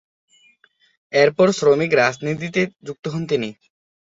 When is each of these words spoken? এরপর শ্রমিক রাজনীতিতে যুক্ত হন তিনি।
এরপর 1.13 1.47
শ্রমিক 1.51 1.91
রাজনীতিতে 1.95 2.61
যুক্ত 2.87 3.05
হন 3.07 3.23
তিনি। 3.31 3.49